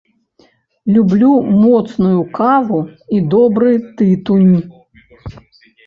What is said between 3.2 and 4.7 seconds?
добры тытунь.